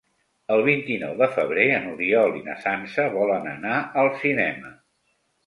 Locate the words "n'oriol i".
1.83-2.41